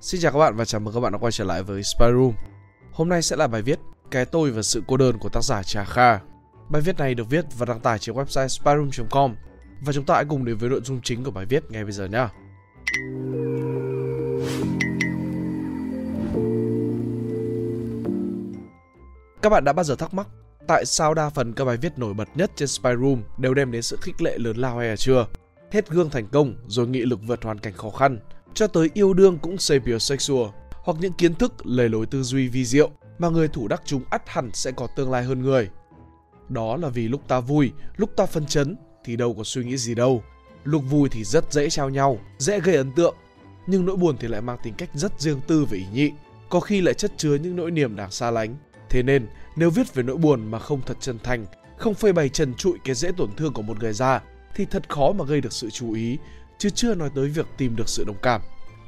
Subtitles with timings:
[0.00, 2.06] Xin chào các bạn và chào mừng các bạn đã quay trở lại với Spy
[2.06, 2.32] Room.
[2.92, 3.78] Hôm nay sẽ là bài viết
[4.10, 6.18] Cái tôi và sự cô đơn của tác giả Trà Kha.
[6.68, 9.34] Bài viết này được viết và đăng tải trên website spyroom.com
[9.80, 11.92] và chúng ta hãy cùng đến với nội dung chính của bài viết ngay bây
[11.92, 12.28] giờ nhé.
[19.42, 20.28] Các bạn đã bao giờ thắc mắc
[20.66, 23.72] tại sao đa phần các bài viết nổi bật nhất trên Spy Room đều đem
[23.72, 25.26] đến sự khích lệ lớn lao hay là chưa?
[25.70, 28.18] Hết gương thành công rồi nghị lực vượt hoàn cảnh khó khăn,
[28.54, 32.64] cho tới yêu đương cũng sapiosexual, hoặc những kiến thức, lề lối tư duy vi
[32.64, 35.68] diệu mà người thủ đắc chúng ắt hẳn sẽ có tương lai hơn người.
[36.48, 39.76] Đó là vì lúc ta vui, lúc ta phân chấn thì đâu có suy nghĩ
[39.76, 40.22] gì đâu.
[40.64, 43.14] Lúc vui thì rất dễ trao nhau, dễ gây ấn tượng,
[43.66, 46.10] nhưng nỗi buồn thì lại mang tính cách rất riêng tư và ý nhị,
[46.48, 48.56] có khi lại chất chứa những nỗi niềm đáng xa lánh.
[48.90, 51.46] Thế nên, nếu viết về nỗi buồn mà không thật chân thành,
[51.78, 54.22] không phơi bày trần trụi cái dễ tổn thương của một người ra,
[54.54, 56.18] thì thật khó mà gây được sự chú ý,
[56.58, 58.40] chứ chưa nói tới việc tìm được sự đồng cảm.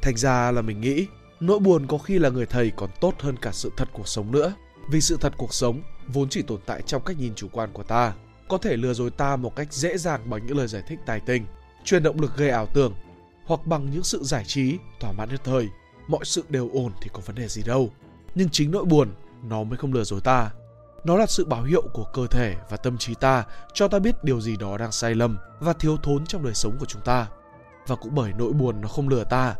[0.02, 1.06] Thành ra là mình nghĩ,
[1.40, 4.32] nỗi buồn có khi là người thầy còn tốt hơn cả sự thật cuộc sống
[4.32, 4.54] nữa.
[4.90, 7.82] Vì sự thật cuộc sống vốn chỉ tồn tại trong cách nhìn chủ quan của
[7.82, 8.14] ta,
[8.48, 11.20] có thể lừa dối ta một cách dễ dàng bằng những lời giải thích tài
[11.20, 11.44] tình,
[11.84, 12.94] truyền động lực gây ảo tưởng,
[13.44, 15.68] hoặc bằng những sự giải trí, thỏa mãn nhất thời.
[16.08, 17.90] Mọi sự đều ổn thì có vấn đề gì đâu.
[18.34, 19.08] Nhưng chính nỗi buồn,
[19.42, 20.50] nó mới không lừa dối ta.
[21.04, 24.24] Nó là sự báo hiệu của cơ thể và tâm trí ta cho ta biết
[24.24, 27.26] điều gì đó đang sai lầm và thiếu thốn trong đời sống của chúng ta.
[27.86, 29.54] Và cũng bởi nỗi buồn nó không lừa ta,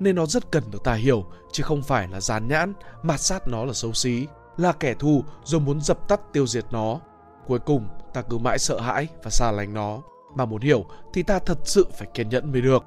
[0.00, 2.72] nên nó rất cần được ta hiểu, chứ không phải là dán nhãn,
[3.02, 6.64] mạt sát nó là xấu xí, là kẻ thù rồi muốn dập tắt tiêu diệt
[6.70, 7.00] nó.
[7.46, 9.98] Cuối cùng, ta cứ mãi sợ hãi và xa lánh nó.
[10.34, 12.84] Mà muốn hiểu thì ta thật sự phải kiên nhẫn mới được.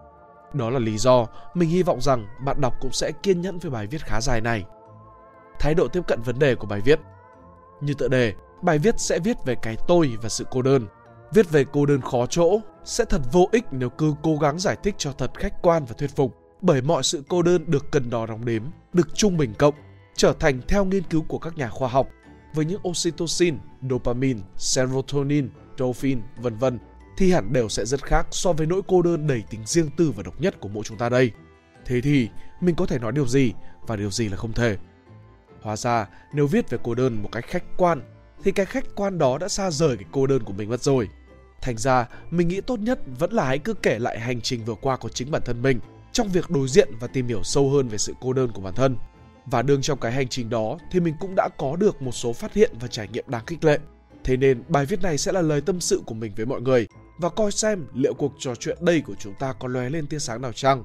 [0.54, 3.72] Đó là lý do mình hy vọng rằng bạn đọc cũng sẽ kiên nhẫn với
[3.72, 4.66] bài viết khá dài này.
[5.60, 7.00] Thái độ tiếp cận vấn đề của bài viết
[7.82, 10.88] Như tựa đề, bài viết sẽ viết về cái tôi và sự cô đơn.
[11.32, 14.78] Viết về cô đơn khó chỗ sẽ thật vô ích nếu cứ cố gắng giải
[14.84, 18.10] thích cho thật khách quan và thuyết phục bởi mọi sự cô đơn được cân
[18.10, 19.74] đo đong đếm, được trung bình cộng,
[20.16, 22.10] trở thành theo nghiên cứu của các nhà khoa học
[22.54, 23.58] với những oxytocin,
[23.90, 26.80] dopamine, serotonin, dopamine, vân vân
[27.18, 30.14] thì hẳn đều sẽ rất khác so với nỗi cô đơn đầy tính riêng tư
[30.16, 31.32] và độc nhất của mỗi chúng ta đây.
[31.86, 32.30] Thế thì
[32.62, 33.54] mình có thể nói điều gì
[33.88, 34.78] và điều gì là không thể?
[35.62, 38.02] Hóa ra nếu viết về cô đơn một cách khách quan
[38.44, 41.10] thì cái khách quan đó đã xa rời cái cô đơn của mình mất rồi.
[41.62, 44.76] Thành ra mình nghĩ tốt nhất vẫn là hãy cứ kể lại hành trình vừa
[44.76, 45.80] qua của chính bản thân mình
[46.12, 48.74] trong việc đối diện và tìm hiểu sâu hơn về sự cô đơn của bản
[48.74, 48.98] thân.
[49.46, 52.34] Và đương trong cái hành trình đó thì mình cũng đã có được một số
[52.34, 53.80] phát hiện và trải nghiệm đáng khích lệ.
[54.24, 56.88] Thế nên bài viết này sẽ là lời tâm sự của mình với mọi người
[57.18, 60.20] và coi xem liệu cuộc trò chuyện đây của chúng ta có lóe lên tia
[60.20, 60.84] sáng nào chăng.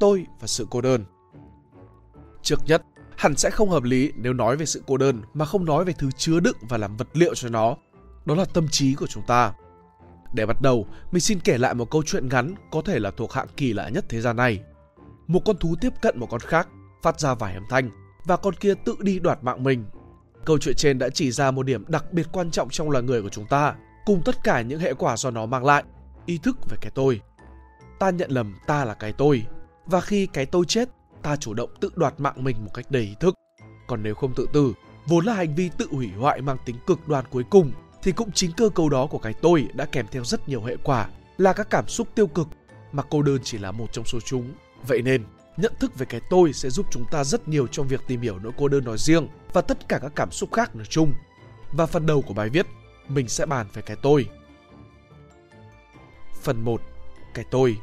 [0.00, 1.04] Tôi và sự cô đơn
[2.42, 2.82] Trước nhất,
[3.16, 5.92] hẳn sẽ không hợp lý nếu nói về sự cô đơn mà không nói về
[5.98, 7.76] thứ chứa đựng và làm vật liệu cho nó.
[8.24, 9.52] Đó là tâm trí của chúng ta.
[10.32, 13.32] Để bắt đầu, mình xin kể lại một câu chuyện ngắn có thể là thuộc
[13.32, 14.60] hạng kỳ lạ nhất thế gian này.
[15.26, 16.68] Một con thú tiếp cận một con khác,
[17.02, 17.90] phát ra vài âm thanh
[18.24, 19.84] và con kia tự đi đoạt mạng mình.
[20.44, 23.22] Câu chuyện trên đã chỉ ra một điểm đặc biệt quan trọng trong loài người
[23.22, 23.74] của chúng ta,
[24.06, 25.84] cùng tất cả những hệ quả do nó mang lại,
[26.26, 27.20] ý thức về cái tôi.
[27.98, 29.46] Ta nhận lầm ta là cái tôi,
[29.86, 30.88] và khi cái tôi chết,
[31.22, 33.34] ta chủ động tự đoạt mạng mình một cách đầy ý thức.
[33.86, 34.72] Còn nếu không tự tử,
[35.06, 37.72] vốn là hành vi tự hủy hoại mang tính cực đoan cuối cùng
[38.04, 40.76] thì cũng chính cơ cấu đó của cái tôi đã kèm theo rất nhiều hệ
[40.84, 42.48] quả là các cảm xúc tiêu cực
[42.92, 44.52] mà cô đơn chỉ là một trong số chúng.
[44.86, 45.24] Vậy nên,
[45.56, 48.38] nhận thức về cái tôi sẽ giúp chúng ta rất nhiều trong việc tìm hiểu
[48.38, 51.12] nỗi cô đơn nói riêng và tất cả các cảm xúc khác nói chung.
[51.72, 52.66] Và phần đầu của bài viết,
[53.08, 54.28] mình sẽ bàn về cái tôi.
[56.42, 56.80] Phần 1.
[57.34, 57.76] Cái tôi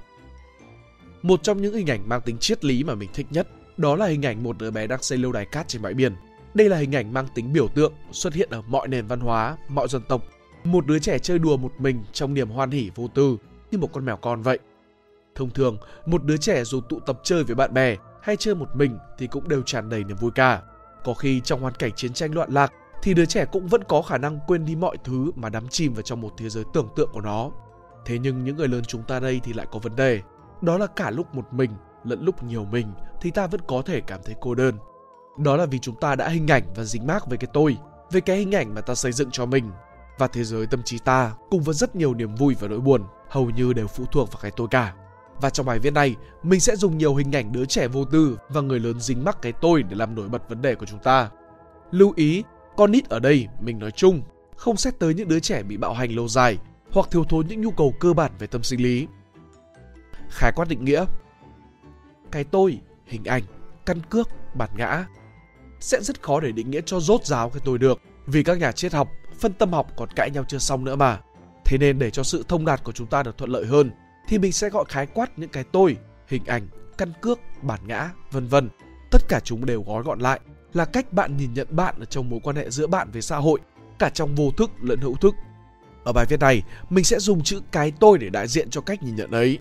[1.21, 4.05] Một trong những hình ảnh mang tính triết lý mà mình thích nhất đó là
[4.05, 6.15] hình ảnh một đứa bé đang xây lâu đài cát trên bãi biển
[6.53, 9.57] đây là hình ảnh mang tính biểu tượng xuất hiện ở mọi nền văn hóa,
[9.67, 10.22] mọi dân tộc.
[10.63, 13.38] Một đứa trẻ chơi đùa một mình trong niềm hoan hỉ vô tư
[13.72, 14.59] như một con mèo con vậy.
[15.35, 18.75] Thông thường, một đứa trẻ dù tụ tập chơi với bạn bè hay chơi một
[18.75, 20.62] mình thì cũng đều tràn đầy niềm vui cả.
[21.03, 22.73] Có khi trong hoàn cảnh chiến tranh loạn lạc
[23.03, 25.94] thì đứa trẻ cũng vẫn có khả năng quên đi mọi thứ mà đắm chìm
[25.94, 27.51] vào trong một thế giới tưởng tượng của nó.
[28.06, 30.22] Thế nhưng những người lớn chúng ta đây thì lại có vấn đề.
[30.62, 31.72] Đó là cả lúc một mình
[32.03, 32.88] lẫn lúc nhiều mình
[33.21, 34.75] thì ta vẫn có thể cảm thấy cô đơn
[35.38, 37.78] đó là vì chúng ta đã hình ảnh và dính mác về cái tôi,
[38.12, 39.72] về cái hình ảnh mà ta xây dựng cho mình.
[40.18, 43.04] Và thế giới tâm trí ta cùng với rất nhiều niềm vui và nỗi buồn
[43.30, 44.94] hầu như đều phụ thuộc vào cái tôi cả.
[45.42, 48.38] Và trong bài viết này, mình sẽ dùng nhiều hình ảnh đứa trẻ vô tư
[48.50, 51.00] và người lớn dính mắc cái tôi để làm nổi bật vấn đề của chúng
[51.00, 51.30] ta.
[51.92, 52.44] Lưu ý,
[52.77, 54.22] con nít ở đây mình nói chung,
[54.56, 56.57] không xét tới những đứa trẻ bị bạo hành lâu dài
[56.92, 59.07] hoặc thiếu thốn những nhu cầu cơ bản về tâm sinh lý.
[60.30, 61.06] Khái quát định nghĩa
[62.31, 63.44] Cái tôi, hình ảnh,
[63.86, 65.06] căn cước, bản ngã
[65.83, 68.72] sẽ rất khó để định nghĩa cho rốt ráo cái tôi được vì các nhà
[68.72, 71.19] triết học, phân tâm học còn cãi nhau chưa xong nữa mà.
[71.66, 73.92] Thế nên để cho sự thông đạt của chúng ta được thuận lợi hơn
[74.28, 75.98] thì mình sẽ gọi khái quát những cái tôi,
[76.28, 76.68] hình ảnh,
[76.98, 78.69] căn cước, bản ngã, vân vân.
[79.12, 80.39] Tất cả chúng đều gói gọn lại
[80.74, 83.38] là cách bạn nhìn nhận bạn ở trong mối quan hệ giữa bạn với xã
[83.38, 83.60] hội,
[84.00, 85.36] cả trong vô thức lẫn hữu thức.
[86.04, 89.04] Ở bài viết này, mình sẽ dùng chữ cái tôi để đại diện cho cách
[89.04, 89.60] nhìn nhận ấy.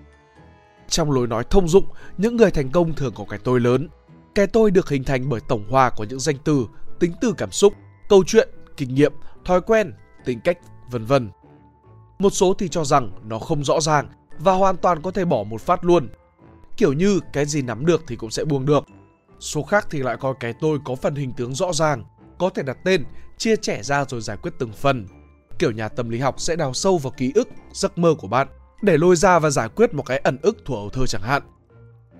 [0.88, 1.84] Trong lối nói thông dụng,
[2.18, 3.88] những người thành công thường có cái tôi lớn.
[4.34, 6.66] Cái tôi được hình thành bởi tổng hòa của những danh từ,
[6.98, 7.74] tính từ cảm xúc,
[8.08, 9.12] câu chuyện, kinh nghiệm,
[9.44, 9.92] thói quen,
[10.24, 10.58] tính cách,
[10.90, 11.30] vân vân.
[12.18, 15.42] Một số thì cho rằng nó không rõ ràng và hoàn toàn có thể bỏ
[15.42, 16.08] một phát luôn.
[16.76, 18.84] Kiểu như cái gì nắm được thì cũng sẽ buông được.
[19.40, 22.04] Số khác thì lại coi cái tôi có phần hình tướng rõ ràng,
[22.38, 23.04] có thể đặt tên,
[23.38, 25.06] chia trẻ ra rồi giải quyết từng phần.
[25.58, 28.48] Kiểu nhà tâm lý học sẽ đào sâu vào ký ức, giấc mơ của bạn
[28.82, 31.42] để lôi ra và giải quyết một cái ẩn ức thuở ấu thơ chẳng hạn.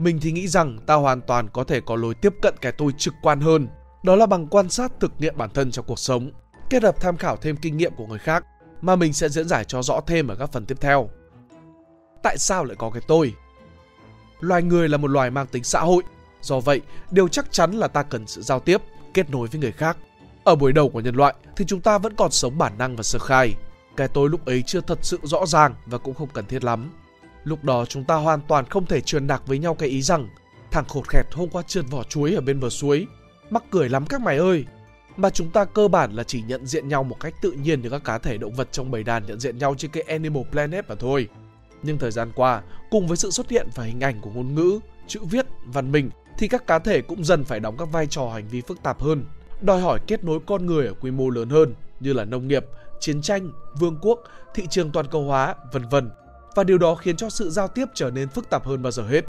[0.00, 2.92] Mình thì nghĩ rằng ta hoàn toàn có thể có lối tiếp cận cái tôi
[2.98, 3.68] trực quan hơn,
[4.02, 6.30] đó là bằng quan sát thực nghiệm bản thân trong cuộc sống,
[6.70, 8.44] kết hợp tham khảo thêm kinh nghiệm của người khác
[8.80, 11.10] mà mình sẽ diễn giải cho rõ thêm ở các phần tiếp theo.
[12.22, 13.34] Tại sao lại có cái tôi?
[14.40, 16.02] Loài người là một loài mang tính xã hội,
[16.40, 16.80] do vậy
[17.10, 18.82] điều chắc chắn là ta cần sự giao tiếp,
[19.14, 19.96] kết nối với người khác.
[20.44, 23.02] Ở buổi đầu của nhân loại thì chúng ta vẫn còn sống bản năng và
[23.02, 23.54] sơ khai.
[23.96, 26.90] Cái tôi lúc ấy chưa thật sự rõ ràng và cũng không cần thiết lắm.
[27.44, 30.28] Lúc đó chúng ta hoàn toàn không thể truyền đạt với nhau cái ý rằng
[30.70, 33.06] thằng khột khẹt hôm qua trượt vỏ chuối ở bên bờ suối.
[33.50, 34.64] Mắc cười lắm các mày ơi,
[35.16, 37.90] mà chúng ta cơ bản là chỉ nhận diện nhau một cách tự nhiên như
[37.90, 40.88] các cá thể động vật trong bầy đàn nhận diện nhau trên cái Animal Planet
[40.88, 41.28] mà thôi.
[41.82, 44.80] Nhưng thời gian qua, cùng với sự xuất hiện và hình ảnh của ngôn ngữ,
[45.06, 48.28] chữ viết, văn minh thì các cá thể cũng dần phải đóng các vai trò
[48.28, 49.24] hành vi phức tạp hơn,
[49.60, 52.66] đòi hỏi kết nối con người ở quy mô lớn hơn như là nông nghiệp,
[53.00, 54.20] chiến tranh, vương quốc,
[54.54, 56.10] thị trường toàn cầu hóa, vân vân.
[56.54, 59.02] Và điều đó khiến cho sự giao tiếp trở nên phức tạp hơn bao giờ
[59.02, 59.24] hết.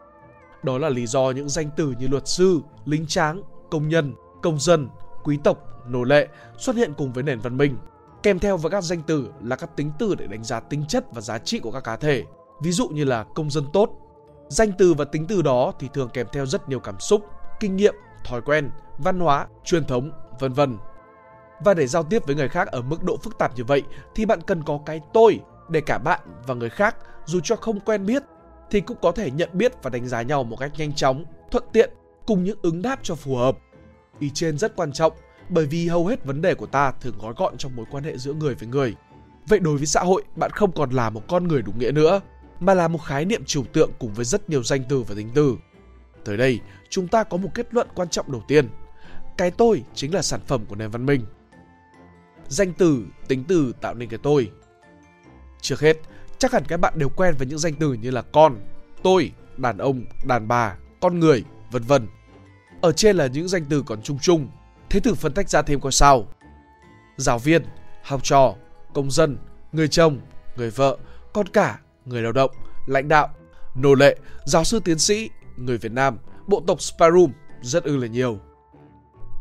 [0.64, 3.42] Đó là lý do những danh từ như luật sư, lính tráng,
[3.72, 4.90] công nhân, công dân,
[5.24, 5.58] quý tộc
[5.88, 6.28] nô lệ
[6.58, 7.78] xuất hiện cùng với nền văn minh.
[8.24, 11.06] Kèm theo với các danh từ là các tính từ để đánh giá tính chất
[11.14, 12.24] và giá trị của các cá thể.
[12.62, 13.90] Ví dụ như là công dân tốt.
[14.48, 17.26] Danh từ và tính từ đó thì thường kèm theo rất nhiều cảm xúc,
[17.60, 17.96] kinh nghiệm,
[18.26, 20.78] thói quen, văn hóa, truyền thống, vân vân.
[21.66, 23.84] Và để giao tiếp với người khác ở mức độ phức tạp như vậy
[24.16, 25.40] thì bạn cần có cái tôi
[25.72, 26.96] để cả bạn và người khác
[27.26, 28.24] dù cho không quen biết
[28.72, 31.64] thì cũng có thể nhận biết và đánh giá nhau một cách nhanh chóng, thuận
[31.74, 31.90] tiện
[32.26, 33.58] cùng những ứng đáp cho phù hợp.
[34.20, 35.14] Ý trên rất quan trọng
[35.50, 38.18] bởi vì hầu hết vấn đề của ta thường gói gọn trong mối quan hệ
[38.18, 38.96] giữa người với người.
[39.48, 42.22] Vậy đối với xã hội, bạn không còn là một con người đúng nghĩa nữa,
[42.60, 45.30] mà là một khái niệm trừu tượng cùng với rất nhiều danh từ và tính
[45.36, 45.56] từ.
[46.26, 46.60] Tới đây,
[46.90, 48.70] chúng ta có một kết luận quan trọng đầu tiên.
[49.38, 51.26] Cái tôi chính là sản phẩm của nền văn minh.
[52.48, 54.52] Danh từ, tính từ tạo nên cái tôi.
[55.62, 55.98] Trước hết,
[56.38, 58.58] chắc hẳn các bạn đều quen với những danh từ như là con,
[59.04, 62.08] tôi, đàn ông, đàn bà, con người, vân vân.
[62.82, 64.48] Ở trên là những danh từ còn chung chung
[64.92, 66.28] Thế thử phân tách ra thêm coi sao.
[67.18, 67.64] Giáo viên,
[68.04, 68.56] học trò,
[68.94, 69.38] công dân,
[69.72, 70.20] người chồng,
[70.56, 70.98] người vợ,
[71.34, 72.52] con cả, người lao động,
[72.88, 73.30] lãnh đạo,
[73.76, 76.18] nô lệ, giáo sư tiến sĩ, người Việt Nam,
[76.48, 77.32] bộ tộc Sparum,
[77.62, 78.40] rất ư là nhiều.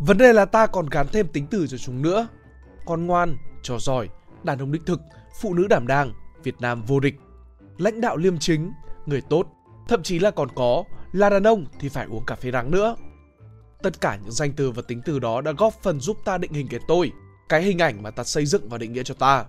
[0.01, 2.29] Vấn đề là ta còn gắn thêm tính từ cho chúng nữa.
[2.87, 4.09] Con ngoan, trò giỏi,
[4.43, 5.01] đàn ông đích thực,
[5.41, 6.13] phụ nữ đảm đang,
[6.43, 7.15] Việt Nam vô địch,
[7.79, 8.73] lãnh đạo liêm chính,
[9.07, 9.47] người tốt,
[9.89, 12.97] thậm chí là còn có là đàn ông thì phải uống cà phê trắng nữa.
[13.83, 16.53] Tất cả những danh từ và tính từ đó đã góp phần giúp ta định
[16.53, 17.13] hình cái tôi,
[17.49, 19.45] cái hình ảnh mà ta xây dựng và định nghĩa cho ta.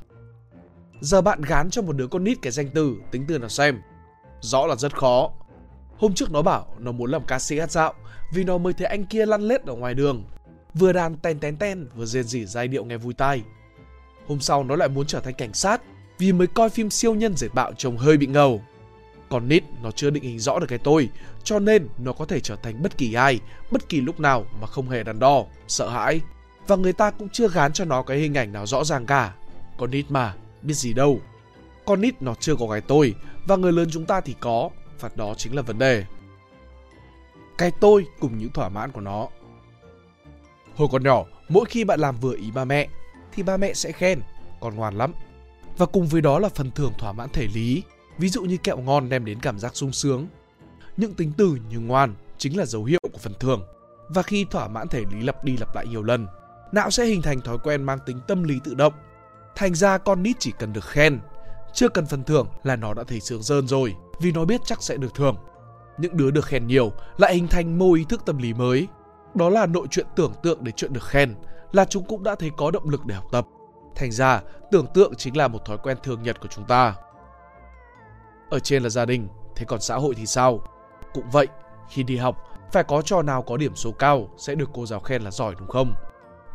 [1.02, 3.82] Giờ bạn gán cho một đứa con nít cái danh từ, tính từ nào xem.
[4.42, 5.32] Rõ là rất khó.
[5.98, 7.94] Hôm trước nó bảo nó muốn làm ca sĩ hát dạo
[8.34, 10.24] vì nó mới thấy anh kia lăn lết ở ngoài đường.
[10.74, 13.44] Vừa đàn ten ten ten vừa rên rỉ giai điệu nghe vui tai.
[14.28, 15.82] Hôm sau nó lại muốn trở thành cảnh sát
[16.18, 18.62] vì mới coi phim siêu nhân dệt bạo trông hơi bị ngầu.
[19.30, 21.10] Còn nít nó chưa định hình rõ được cái tôi,
[21.44, 23.40] cho nên nó có thể trở thành bất kỳ ai,
[23.72, 26.22] bất kỳ lúc nào mà không hề đắn đo, sợ hãi.
[26.68, 29.34] Và người ta cũng chưa gán cho nó cái hình ảnh nào rõ ràng cả.
[29.78, 31.20] Con nít mà, biết gì đâu.
[31.86, 33.16] Con nít nó chưa có cái tôi,
[33.48, 36.06] và người lớn chúng ta thì có, và đó chính là vấn đề.
[37.58, 39.28] Cái tôi cùng những thỏa mãn của nó.
[40.76, 42.88] Hồi còn nhỏ, mỗi khi bạn làm vừa ý ba mẹ,
[43.34, 44.22] thì ba mẹ sẽ khen,
[44.60, 45.14] con ngoan lắm.
[45.78, 47.84] Và cùng với đó là phần thưởng thỏa mãn thể lý,
[48.18, 50.28] ví dụ như kẹo ngon đem đến cảm giác sung sướng.
[50.98, 53.64] Những tính từ như ngoan chính là dấu hiệu của phần thưởng.
[54.10, 56.28] Và khi thỏa mãn thể lý lặp đi lặp lại nhiều lần,
[56.72, 58.94] não sẽ hình thành thói quen mang tính tâm lý tự động.
[59.56, 61.20] Thành ra con nít chỉ cần được khen,
[61.74, 64.84] chưa cần phần thưởng là nó đã thấy sướng rơn rồi, vì nó biết chắc
[64.84, 65.36] sẽ được thưởng.
[65.98, 68.88] Những đứa được khen nhiều lại hình thành mô ý thức tâm lý mới.
[69.36, 71.36] Đó là nội chuyện tưởng tượng để chuyện được khen,
[71.72, 73.48] là chúng cũng đã thấy có động lực để học tập.
[73.96, 76.96] Thành ra, tưởng tượng chính là một thói quen thường nhật của chúng ta.
[78.50, 80.64] Ở trên là gia đình, thế còn xã hội thì sao?
[81.14, 81.48] Cũng vậy,
[81.90, 82.38] khi đi học,
[82.72, 85.56] phải có trò nào có điểm số cao sẽ được cô giáo khen là giỏi
[85.60, 85.94] đúng không?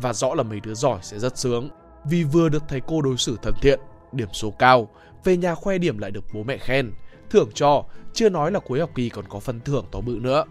[0.00, 1.68] Và rõ là mấy đứa giỏi sẽ rất sướng,
[2.04, 3.80] vì vừa được thầy cô đối xử thân thiện,
[4.12, 4.88] điểm số cao,
[5.24, 6.92] về nhà khoe điểm lại được bố mẹ khen,
[7.30, 10.44] thưởng cho, chưa nói là cuối học kỳ còn có phần thưởng to bự nữa.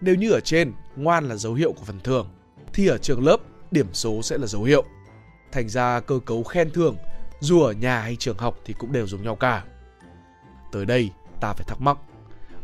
[0.00, 2.28] Nếu như ở trên, ngoan là dấu hiệu của phần thưởng,
[2.72, 3.36] thì ở trường lớp,
[3.70, 4.84] điểm số sẽ là dấu hiệu.
[5.52, 6.96] Thành ra cơ cấu khen thưởng,
[7.40, 9.64] dù ở nhà hay trường học thì cũng đều giống nhau cả.
[10.72, 11.10] Tới đây,
[11.40, 11.98] ta phải thắc mắc.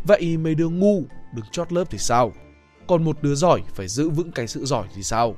[0.04, 2.32] Vậy mấy đứa ngu đứng chót lớp thì sao?
[2.86, 5.36] Còn một đứa giỏi phải giữ vững cái sự giỏi thì sao?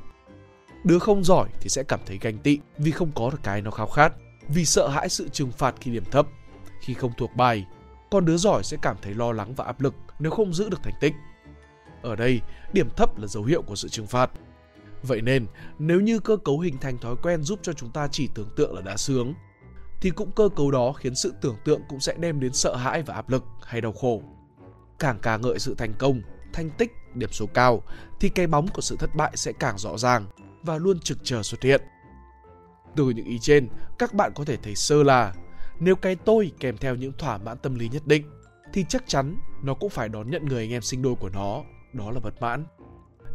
[0.84, 3.70] Đứa không giỏi thì sẽ cảm thấy ganh tị vì không có được cái nó
[3.70, 4.12] khao khát,
[4.48, 6.26] vì sợ hãi sự trừng phạt khi điểm thấp,
[6.80, 7.66] khi không thuộc bài.
[8.10, 10.82] Còn đứa giỏi sẽ cảm thấy lo lắng và áp lực nếu không giữ được
[10.82, 11.14] thành tích.
[12.02, 12.40] Ở đây,
[12.72, 14.30] điểm thấp là dấu hiệu của sự trừng phạt.
[15.06, 15.46] Vậy nên,
[15.78, 18.74] nếu như cơ cấu hình thành thói quen giúp cho chúng ta chỉ tưởng tượng
[18.74, 19.34] là đã sướng,
[20.00, 23.02] thì cũng cơ cấu đó khiến sự tưởng tượng cũng sẽ đem đến sợ hãi
[23.02, 24.22] và áp lực hay đau khổ.
[24.98, 26.20] Càng ca ngợi sự thành công,
[26.52, 27.82] thành tích, điểm số cao,
[28.20, 30.26] thì cái bóng của sự thất bại sẽ càng rõ ràng
[30.62, 31.80] và luôn trực chờ xuất hiện.
[32.96, 35.34] Từ những ý trên, các bạn có thể thấy sơ là
[35.80, 38.30] nếu cái tôi kèm theo những thỏa mãn tâm lý nhất định,
[38.72, 41.62] thì chắc chắn nó cũng phải đón nhận người anh em sinh đôi của nó,
[41.92, 42.64] đó là bất mãn.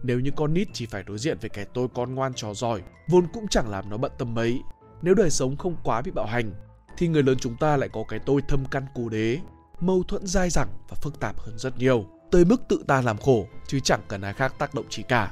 [0.04, 2.82] Nếu như con nít chỉ phải đối diện với cái tôi con ngoan trò giỏi,
[3.08, 4.62] vốn cũng chẳng làm nó bận tâm mấy.
[5.02, 6.54] Nếu đời sống không quá bị bạo hành,
[6.98, 9.40] thì người lớn chúng ta lại có cái tôi thâm căn cố đế,
[9.80, 13.18] mâu thuẫn dai dẳng và phức tạp hơn rất nhiều, tới mức tự ta làm
[13.18, 15.32] khổ chứ chẳng cần ai khác tác động chỉ cả.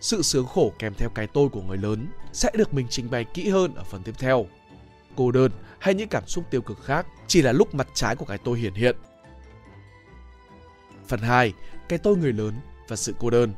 [0.00, 3.24] Sự sướng khổ kèm theo cái tôi của người lớn sẽ được mình trình bày
[3.24, 4.46] kỹ hơn ở phần tiếp theo.
[5.16, 8.24] Cô đơn hay những cảm xúc tiêu cực khác chỉ là lúc mặt trái của
[8.24, 8.96] cái tôi hiển hiện.
[11.08, 11.52] Phần 2.
[11.88, 12.54] Cái tôi người lớn
[12.88, 13.52] và sự cô đơn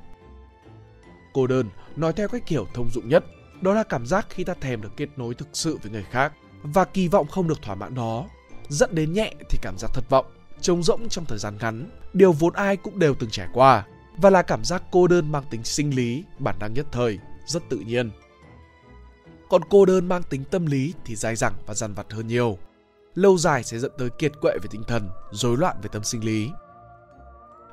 [1.39, 3.25] Cô đơn, nói theo cách kiểu thông dụng nhất.
[3.61, 6.33] Đó là cảm giác khi ta thèm được kết nối thực sự với người khác
[6.63, 8.27] và kỳ vọng không được thỏa mãn đó.
[8.69, 10.27] Dẫn đến nhẹ thì cảm giác thất vọng,
[10.61, 11.91] trống rỗng trong thời gian ngắn.
[12.13, 15.45] Điều vốn ai cũng đều từng trải qua và là cảm giác cô đơn mang
[15.51, 18.11] tính sinh lý, bản năng nhất thời, rất tự nhiên.
[19.49, 22.59] Còn cô đơn mang tính tâm lý thì dai dẳng và dằn vặt hơn nhiều.
[23.15, 26.25] Lâu dài sẽ dẫn tới kiệt quệ về tinh thần, rối loạn về tâm sinh
[26.25, 26.51] lý.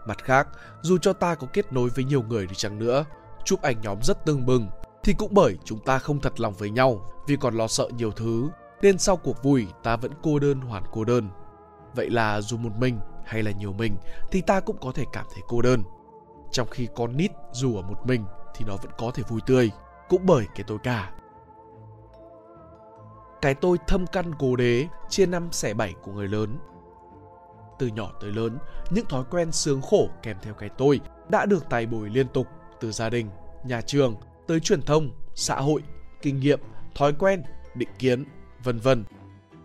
[0.08, 0.48] Mặt khác,
[0.82, 3.06] dù cho ta có kết nối với nhiều người đi chăng nữa
[3.46, 4.68] chụp ảnh nhóm rất tưng bừng,
[5.04, 8.12] thì cũng bởi chúng ta không thật lòng với nhau, vì còn lo sợ nhiều
[8.12, 8.50] thứ,
[8.82, 11.30] nên sau cuộc vui, ta vẫn cô đơn hoàn cô đơn.
[11.96, 13.98] Vậy là dù một mình hay là nhiều mình,
[14.32, 15.84] thì ta cũng có thể cảm thấy cô đơn.
[16.52, 18.26] Trong khi con nít dù ở một mình,
[18.56, 19.72] thì nó vẫn có thể vui tươi,
[20.10, 21.12] cũng bởi cái tôi cả.
[23.42, 26.58] Cái tôi thâm căn cố đế, chia năm xẻ bảy của người lớn.
[27.80, 28.58] Từ nhỏ tới lớn,
[28.90, 31.00] những thói quen sướng khổ kèm theo cái tôi
[31.30, 32.48] đã được tài bồi liên tục
[32.80, 33.30] từ gia đình,
[33.64, 34.16] nhà trường,
[34.48, 35.84] tới truyền thông, xã hội,
[36.22, 36.60] kinh nghiệm,
[36.96, 37.44] thói quen,
[37.76, 38.26] định kiến,
[38.64, 39.04] vân vân,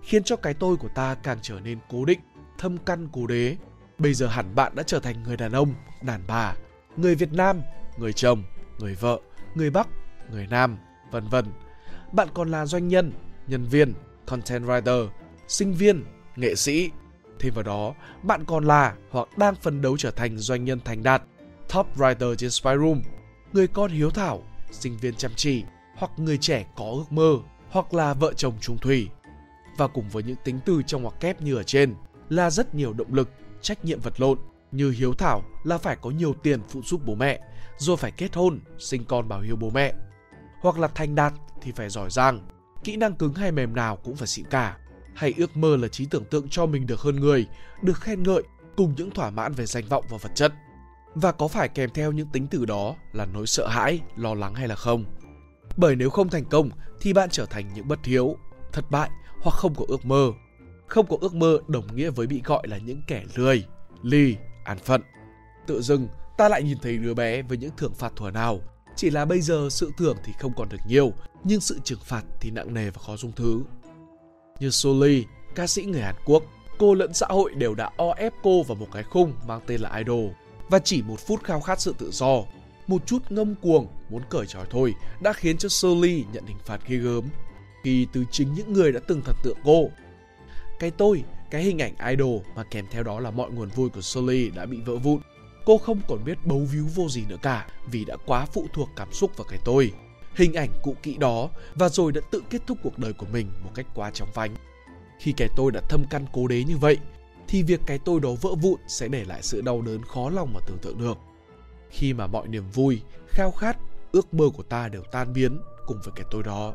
[0.02, 2.20] khiến cho cái tôi của ta càng trở nên cố định,
[2.58, 3.56] thâm căn cố đế.
[3.98, 6.54] Bây giờ hẳn bạn đã trở thành người đàn ông, đàn bà,
[6.96, 7.62] người việt nam,
[7.98, 8.42] người chồng,
[8.78, 9.20] người vợ,
[9.54, 9.88] người bắc,
[10.30, 10.78] người nam,
[11.10, 11.44] vân vân.
[12.12, 13.12] Bạn còn là doanh nhân
[13.46, 13.94] nhân viên,
[14.26, 15.08] content writer,
[15.48, 16.04] sinh viên,
[16.36, 16.90] nghệ sĩ.
[17.38, 21.02] Thêm vào đó, bạn còn là hoặc đang phấn đấu trở thành doanh nhân thành
[21.02, 21.22] đạt
[21.74, 23.02] top writer trên spy room,
[23.52, 25.64] người con hiếu thảo, sinh viên chăm chỉ,
[25.96, 27.36] hoặc người trẻ có ước mơ,
[27.70, 29.08] hoặc là vợ chồng trung thủy.
[29.76, 31.94] Và cùng với những tính từ trong ngoặc kép như ở trên
[32.28, 33.30] là rất nhiều động lực,
[33.62, 34.38] trách nhiệm vật lộn,
[34.72, 37.40] như hiếu thảo là phải có nhiều tiền phụ giúp bố mẹ,
[37.78, 39.94] rồi phải kết hôn, sinh con bảo hiếu bố mẹ.
[40.60, 42.48] Hoặc là thành đạt thì phải giỏi giang,
[42.84, 44.76] kỹ năng cứng hay mềm nào cũng phải xịn cả.
[45.14, 47.46] Hay ước mơ là trí tưởng tượng cho mình được hơn người,
[47.82, 48.42] được khen ngợi,
[48.76, 50.52] cùng những thỏa mãn về danh vọng và vật chất
[51.14, 54.54] và có phải kèm theo những tính từ đó là nỗi sợ hãi lo lắng
[54.54, 55.04] hay là không?
[55.76, 58.36] Bởi nếu không thành công thì bạn trở thành những bất hiếu
[58.72, 59.10] thất bại
[59.42, 60.32] hoặc không có ước mơ.
[60.86, 63.64] Không có ước mơ đồng nghĩa với bị gọi là những kẻ lười
[64.02, 65.02] lì, an phận.
[65.66, 68.60] Tự dưng ta lại nhìn thấy đứa bé với những thưởng phạt thuở nào.
[68.96, 71.12] Chỉ là bây giờ sự thưởng thì không còn được nhiều
[71.44, 73.62] nhưng sự trừng phạt thì nặng nề và khó dung thứ.
[74.60, 75.24] Như Soli,
[75.54, 76.42] ca sĩ người Hàn Quốc,
[76.78, 79.80] cô lẫn xã hội đều đã o ép cô vào một cái khung mang tên
[79.80, 80.30] là idol
[80.70, 82.42] và chỉ một phút khao khát sự tự do,
[82.86, 86.80] một chút ngông cuồng muốn cởi trói thôi đã khiến cho Sully nhận hình phạt
[86.88, 87.24] ghê gớm
[87.84, 89.90] khi từ chính những người đã từng thần tượng cô.
[90.78, 94.00] Cái tôi, cái hình ảnh idol mà kèm theo đó là mọi nguồn vui của
[94.00, 95.20] Sully đã bị vỡ vụn.
[95.66, 98.88] Cô không còn biết bấu víu vô gì nữa cả vì đã quá phụ thuộc
[98.96, 99.92] cảm xúc vào cái tôi,
[100.34, 103.50] hình ảnh cũ kỹ đó và rồi đã tự kết thúc cuộc đời của mình
[103.64, 104.54] một cách quá chóng vánh.
[105.18, 106.98] Khi cái tôi đã thâm căn cố đế như vậy
[107.50, 110.52] thì việc cái tôi đó vỡ vụn sẽ để lại sự đau đớn khó lòng
[110.54, 111.18] mà tưởng tượng được.
[111.90, 113.76] Khi mà mọi niềm vui, khao khát,
[114.12, 116.72] ước mơ của ta đều tan biến cùng với cái tôi đó.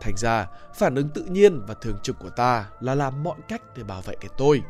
[0.00, 3.62] Thành ra, phản ứng tự nhiên và thường trực của ta là làm mọi cách
[3.76, 4.62] để bảo vệ cái tôi.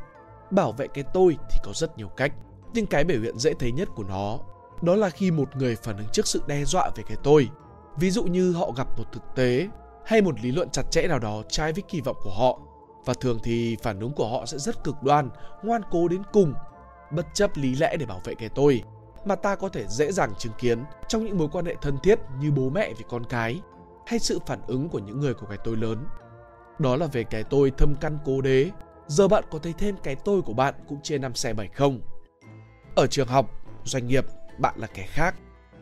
[0.50, 2.32] Bảo vệ cái tôi thì có rất nhiều cách,
[2.74, 4.38] nhưng cái biểu hiện dễ thấy nhất của nó
[4.82, 7.48] đó là khi một người phản ứng trước sự đe dọa về cái tôi.
[7.96, 9.68] Ví dụ như họ gặp một thực tế
[10.06, 12.58] hay một lý luận chặt chẽ nào đó trái với kỳ vọng của họ
[13.04, 15.30] và thường thì phản ứng của họ sẽ rất cực đoan,
[15.62, 16.54] ngoan cố đến cùng,
[17.10, 18.82] bất chấp lý lẽ để bảo vệ cái tôi
[19.24, 22.18] mà ta có thể dễ dàng chứng kiến trong những mối quan hệ thân thiết
[22.40, 23.60] như bố mẹ với con cái
[24.06, 26.06] hay sự phản ứng của những người của cái tôi lớn.
[26.78, 28.70] Đó là về cái tôi thâm căn cố đế.
[29.06, 32.00] Giờ bạn có thấy thêm cái tôi của bạn cũng chia năm xe bảy không?
[32.96, 33.50] Ở trường học,
[33.84, 34.26] doanh nghiệp,
[34.58, 35.34] bạn là kẻ khác.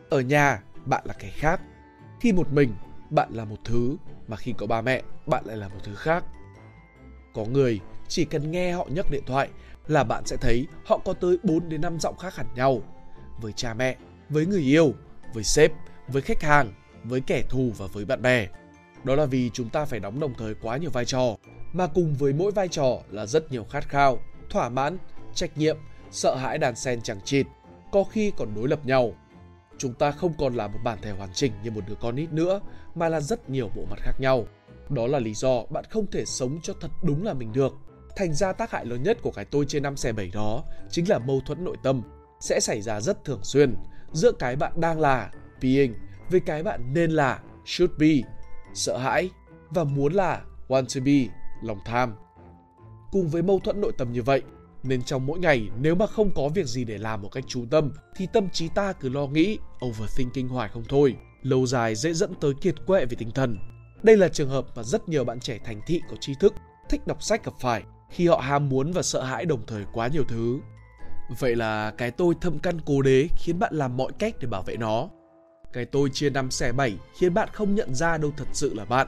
[0.09, 1.61] Ở nhà, bạn là kẻ khác.
[2.19, 2.73] Khi một mình,
[3.09, 3.97] bạn là một thứ,
[4.27, 6.23] mà khi có ba mẹ, bạn lại là một thứ khác.
[7.33, 9.49] Có người chỉ cần nghe họ nhấc điện thoại
[9.87, 12.81] là bạn sẽ thấy họ có tới 4 đến 5 giọng khác hẳn nhau.
[13.41, 13.97] Với cha mẹ,
[14.29, 14.93] với người yêu,
[15.33, 15.71] với sếp,
[16.07, 18.47] với khách hàng, với kẻ thù và với bạn bè.
[19.03, 21.35] Đó là vì chúng ta phải đóng đồng thời quá nhiều vai trò,
[21.73, 24.19] mà cùng với mỗi vai trò là rất nhiều khát khao,
[24.49, 24.97] thỏa mãn,
[25.33, 25.77] trách nhiệm,
[26.11, 27.47] sợ hãi đàn sen chẳng chịt,
[27.91, 29.13] có khi còn đối lập nhau.
[29.77, 32.31] Chúng ta không còn là một bản thể hoàn chỉnh như một đứa con nít
[32.31, 32.61] nữa,
[32.95, 34.45] mà là rất nhiều bộ mặt khác nhau.
[34.89, 37.73] Đó là lý do bạn không thể sống cho thật đúng là mình được.
[38.15, 41.09] Thành ra tác hại lớn nhất của cái tôi trên năm xe bảy đó chính
[41.09, 42.01] là mâu thuẫn nội tâm,
[42.39, 43.75] sẽ xảy ra rất thường xuyên
[44.11, 45.31] giữa cái bạn đang là
[45.61, 45.93] being
[46.29, 48.07] với cái bạn nên là, should be,
[48.73, 49.29] sợ hãi
[49.69, 52.15] và muốn là, want to be, lòng tham
[53.11, 54.41] cùng với mâu thuẫn nội tâm như vậy,
[54.83, 57.65] nên trong mỗi ngày nếu mà không có việc gì để làm một cách chú
[57.71, 62.13] tâm thì tâm trí ta cứ lo nghĩ, overthinking hoài không thôi, lâu dài dễ
[62.13, 63.57] dẫn tới kiệt quệ về tinh thần
[64.03, 66.53] đây là trường hợp mà rất nhiều bạn trẻ thành thị có tri thức
[66.89, 70.07] thích đọc sách gặp phải khi họ ham muốn và sợ hãi đồng thời quá
[70.07, 70.59] nhiều thứ
[71.39, 74.61] vậy là cái tôi thâm căn cố đế khiến bạn làm mọi cách để bảo
[74.61, 75.09] vệ nó
[75.73, 78.85] cái tôi chia năm xẻ bảy khiến bạn không nhận ra đâu thật sự là
[78.85, 79.07] bạn.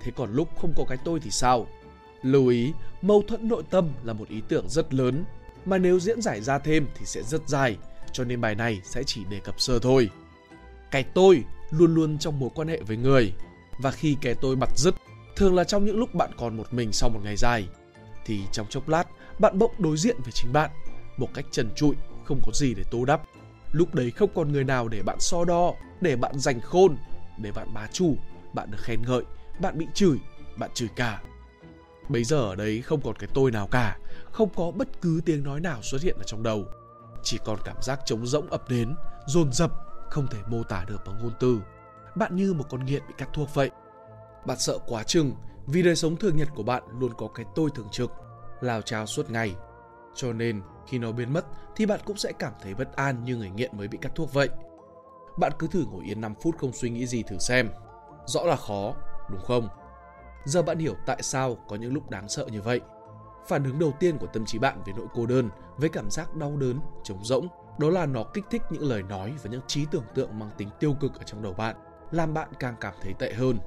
[0.00, 1.66] Thế còn lúc không có cái tôi thì sao?
[2.22, 2.72] Lưu ý,
[3.02, 5.24] mâu thuẫn nội tâm là một ý tưởng rất lớn,
[5.64, 7.76] mà nếu diễn giải ra thêm thì sẽ rất dài,
[8.12, 10.10] cho nên bài này sẽ chỉ đề cập sơ thôi.
[10.90, 13.32] Cái tôi luôn luôn trong mối quan hệ với người,
[13.78, 14.94] và khi kẻ tôi bật dứt,
[15.36, 17.68] thường là trong những lúc bạn còn một mình sau một ngày dài,
[18.24, 19.04] thì trong chốc lát
[19.38, 20.70] bạn bỗng đối diện với chính bạn
[21.16, 23.20] một cách trần trụi, không có gì để tô đắp
[23.72, 26.96] Lúc đấy không còn người nào để bạn so đo, để bạn giành khôn,
[27.38, 28.16] để bạn bá chủ,
[28.54, 29.22] bạn được khen ngợi,
[29.60, 30.18] bạn bị chửi,
[30.56, 31.22] bạn chửi cả.
[32.08, 33.98] Bây giờ ở đấy không còn cái tôi nào cả,
[34.32, 36.64] không có bất cứ tiếng nói nào xuất hiện ở trong đầu.
[37.22, 38.94] Chỉ còn cảm giác trống rỗng ập đến,
[39.26, 39.72] dồn dập,
[40.10, 41.60] không thể mô tả được bằng ngôn từ.
[42.16, 43.70] Bạn như một con nghiện bị cắt thuốc vậy.
[44.46, 45.32] Bạn sợ quá chừng
[45.66, 48.10] vì đời sống thường nhật của bạn luôn có cái tôi thường trực,
[48.60, 49.54] lao chao suốt ngày.
[50.14, 53.36] Cho nên khi nó biến mất thì bạn cũng sẽ cảm thấy bất an như
[53.36, 54.48] người nghiện mới bị cắt thuốc vậy.
[55.38, 57.68] Bạn cứ thử ngồi yên 5 phút không suy nghĩ gì thử xem.
[58.26, 58.94] Rõ là khó,
[59.30, 59.68] đúng không?
[60.44, 62.80] Giờ bạn hiểu tại sao có những lúc đáng sợ như vậy.
[63.46, 66.36] Phản ứng đầu tiên của tâm trí bạn về nỗi cô đơn, với cảm giác
[66.36, 67.48] đau đớn, trống rỗng,
[67.78, 70.68] đó là nó kích thích những lời nói và những trí tưởng tượng mang tính
[70.80, 71.76] tiêu cực ở trong đầu bạn,
[72.10, 73.58] làm bạn càng cảm thấy tệ hơn.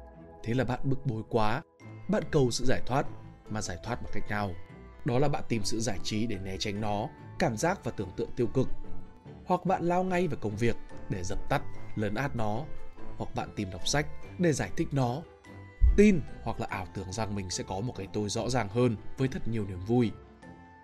[0.43, 1.61] Thế là bạn bức bối quá,
[2.09, 3.05] bạn cầu sự giải thoát,
[3.49, 4.51] mà giải thoát bằng cách nào?
[5.05, 7.07] đó là bạn tìm sự giải trí để né tránh nó,
[7.39, 8.69] cảm giác và tưởng tượng tiêu cực.
[9.45, 10.75] Hoặc bạn lao ngay vào công việc
[11.09, 11.61] để dập tắt,
[11.95, 12.65] lấn át nó.
[13.17, 14.07] Hoặc bạn tìm đọc sách
[14.39, 15.21] để giải thích nó.
[15.97, 18.95] Tin hoặc là ảo tưởng rằng mình sẽ có một cái tôi rõ ràng hơn
[19.17, 20.11] với thật nhiều niềm vui.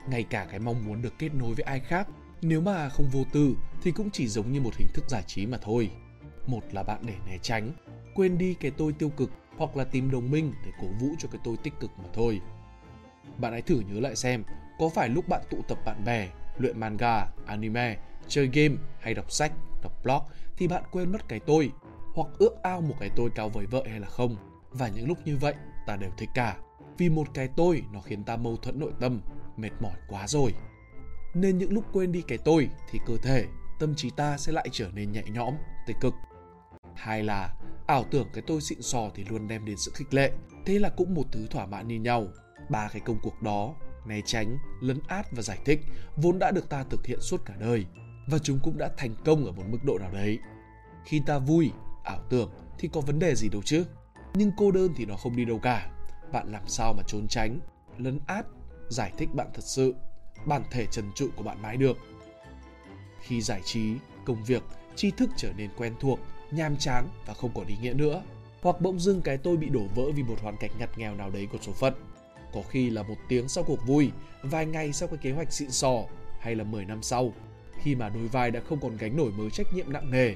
[0.09, 2.07] Ngay cả cái mong muốn được kết nối với ai khác,
[2.41, 5.45] nếu mà không vô tư thì cũng chỉ giống như một hình thức giải trí
[5.45, 5.91] mà thôi.
[6.47, 7.71] Một là bạn để né tránh,
[8.15, 11.29] quên đi cái tôi tiêu cực hoặc là tìm đồng minh để cổ vũ cho
[11.31, 12.41] cái tôi tích cực mà thôi
[13.38, 14.43] bạn hãy thử nhớ lại xem
[14.79, 19.31] có phải lúc bạn tụ tập bạn bè, luyện manga, anime, chơi game hay đọc
[19.31, 19.51] sách,
[19.84, 20.21] đọc blog
[20.58, 21.71] thì bạn quên mất cái tôi
[22.13, 24.36] hoặc ước ao một cái tôi cao vời vợi hay là không.
[24.71, 25.53] Và những lúc như vậy
[25.88, 26.58] ta đều thích cả
[26.97, 29.21] vì một cái tôi nó khiến ta mâu thuẫn nội tâm,
[29.58, 30.53] mệt mỏi quá rồi.
[31.34, 33.45] Nên những lúc quên đi cái tôi thì cơ thể,
[33.79, 35.53] tâm trí ta sẽ lại trở nên nhẹ nhõm,
[35.88, 36.13] tích cực.
[36.95, 37.53] Hai là
[37.88, 40.31] ảo tưởng cái tôi xịn sò thì luôn đem đến sự khích lệ,
[40.65, 42.27] thế là cũng một thứ thỏa mãn như nhau
[42.69, 45.79] Ba cái công cuộc đó, né tránh, lấn át và giải thích
[46.15, 47.86] vốn đã được ta thực hiện suốt cả đời
[48.27, 50.39] và chúng cũng đã thành công ở một mức độ nào đấy.
[51.05, 51.71] Khi ta vui,
[52.03, 53.86] ảo tưởng thì có vấn đề gì đâu chứ.
[54.34, 55.91] Nhưng cô đơn thì nó không đi đâu cả.
[56.31, 57.60] Bạn làm sao mà trốn tránh,
[57.97, 58.45] lấn át,
[58.89, 59.95] giải thích bạn thật sự,
[60.45, 61.97] bản thể trần trụi của bạn mãi được.
[63.21, 63.93] Khi giải trí,
[64.25, 64.63] công việc,
[64.95, 66.19] tri thức trở nên quen thuộc,
[66.55, 68.23] nhàm chán và không còn ý nghĩa nữa,
[68.61, 71.29] hoặc bỗng dưng cái tôi bị đổ vỡ vì một hoàn cảnh ngặt nghèo nào
[71.29, 71.93] đấy của số phận,
[72.53, 74.11] có khi là một tiếng sau cuộc vui,
[74.43, 76.03] vài ngày sau cái kế hoạch xịn sò,
[76.39, 77.33] hay là 10 năm sau,
[77.81, 80.33] khi mà đôi vai đã không còn gánh nổi mớ trách nhiệm nặng nề,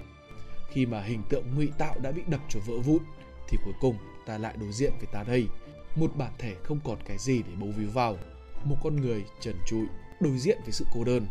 [0.70, 3.02] khi mà hình tượng ngụy tạo đã bị đập cho vỡ vụn,
[3.48, 5.48] thì cuối cùng ta lại đối diện với ta đây,
[5.96, 8.18] một bản thể không còn cái gì để bấu víu vào,
[8.64, 9.86] một con người trần trụi
[10.20, 11.28] đối diện với sự cô đơn.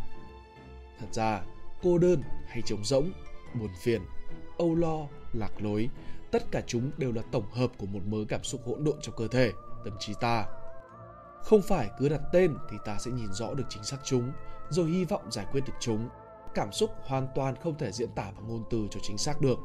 [0.99, 1.41] Thật ra,
[1.83, 3.11] cô đơn hay trống rỗng,
[3.53, 4.01] buồn phiền,
[4.59, 5.89] âu lo, lạc lối,
[6.31, 9.15] tất cả chúng đều là tổng hợp của một mớ cảm xúc hỗn độn trong
[9.17, 9.51] cơ thể,
[9.85, 10.45] tâm trí ta
[11.43, 14.31] Không phải cứ đặt tên thì ta sẽ nhìn rõ được chính xác chúng,
[14.69, 16.09] rồi hy vọng giải quyết được chúng.
[16.53, 19.59] Cảm xúc hoàn toàn không thể diễn tả bằng ngôn từ cho chính xác được.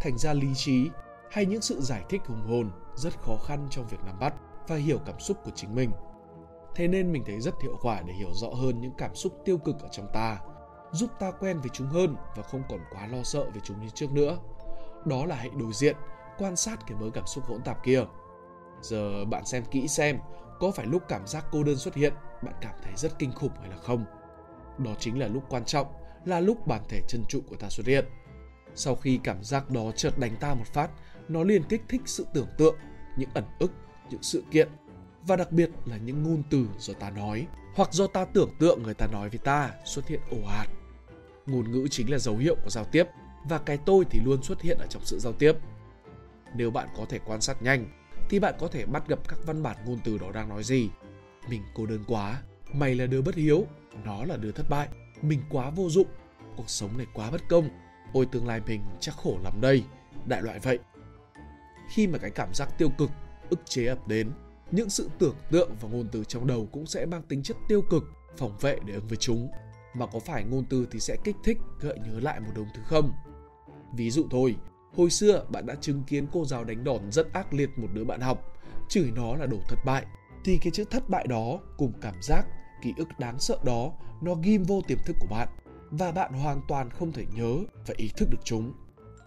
[0.00, 0.90] Thành ra lý trí
[1.30, 4.34] hay những sự giải thích hùng hồn rất khó khăn trong việc nắm bắt
[4.68, 5.90] và hiểu cảm xúc của chính mình.
[6.74, 9.58] Thế nên mình thấy rất hiệu quả để hiểu rõ hơn những cảm xúc tiêu
[9.58, 10.38] cực ở trong ta,
[10.92, 13.88] giúp ta quen với chúng hơn và không còn quá lo sợ về chúng như
[13.88, 14.38] trước nữa.
[15.04, 15.96] Đó là hãy đối diện,
[16.38, 18.04] quan sát cái mớ cảm xúc hỗn tạp kia.
[18.80, 20.18] Giờ bạn xem kỹ xem,
[20.60, 23.52] có phải lúc cảm giác cô đơn xuất hiện, bạn cảm thấy rất kinh khủng
[23.60, 24.04] hay là không?
[24.78, 25.86] Đó chính là lúc quan trọng,
[26.24, 28.04] là lúc bản thể chân trụ của ta xuất hiện.
[28.74, 30.90] Sau khi cảm giác đó chợt đánh ta một phát,
[31.28, 32.76] nó liền kích thích sự tưởng tượng,
[33.16, 33.72] những ẩn ức,
[34.10, 34.68] những sự kiện
[35.26, 38.82] và đặc biệt là những ngôn từ do ta nói hoặc do ta tưởng tượng
[38.82, 40.68] người ta nói với ta xuất hiện ồ ạt.
[41.48, 43.04] Ngôn ngữ chính là dấu hiệu của giao tiếp
[43.44, 45.52] và cái tôi thì luôn xuất hiện ở trong sự giao tiếp.
[46.54, 47.86] Nếu bạn có thể quan sát nhanh
[48.28, 50.90] thì bạn có thể bắt gặp các văn bản ngôn từ đó đang nói gì.
[51.50, 53.66] Mình cô đơn quá, mày là đứa bất hiếu,
[54.04, 54.88] nó là đứa thất bại,
[55.22, 56.06] mình quá vô dụng,
[56.56, 57.68] cuộc sống này quá bất công,
[58.12, 59.84] ôi tương lai mình chắc khổ lắm đây,
[60.26, 60.78] đại loại vậy.
[61.90, 63.10] Khi mà cái cảm giác tiêu cực,
[63.50, 64.30] ức chế ập đến,
[64.70, 67.82] những sự tưởng tượng và ngôn từ trong đầu cũng sẽ mang tính chất tiêu
[67.90, 68.04] cực,
[68.36, 69.48] phòng vệ để ứng với chúng.
[69.98, 72.82] Mà có phải ngôn từ thì sẽ kích thích, gợi nhớ lại một đống thứ
[72.84, 73.12] không?
[73.96, 74.56] Ví dụ thôi,
[74.96, 78.04] hồi xưa bạn đã chứng kiến cô giáo đánh đòn rất ác liệt một đứa
[78.04, 78.38] bạn học,
[78.88, 80.06] chửi nó là đồ thất bại.
[80.44, 82.46] Thì cái chữ thất bại đó cùng cảm giác,
[82.82, 85.48] ký ức đáng sợ đó, nó ghim vô tiềm thức của bạn
[85.90, 87.56] và bạn hoàn toàn không thể nhớ
[87.86, 88.72] và ý thức được chúng.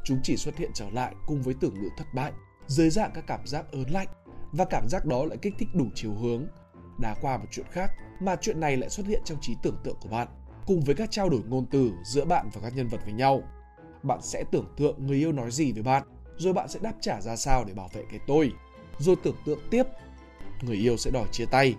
[0.04, 2.32] Chúng chỉ xuất hiện trở lại cùng với tưởng ngữ thất bại,
[2.68, 4.08] dưới dạng các cảm giác ớn lạnh
[4.52, 6.48] và cảm giác đó lại kích thích đủ chiều hướng.
[7.00, 9.98] Đá qua một chuyện khác mà chuyện này lại xuất hiện trong trí tưởng tượng
[10.02, 10.28] của bạn,
[10.66, 13.44] cùng với các trao đổi ngôn từ giữa bạn và các nhân vật với nhau.
[14.04, 16.04] Bạn sẽ tưởng tượng người yêu nói gì với bạn,
[16.38, 18.52] rồi bạn sẽ đáp trả ra sao để bảo vệ cái tôi.
[19.00, 19.84] Rồi tưởng tượng tiếp,
[20.62, 21.76] người yêu sẽ đòi chia tay,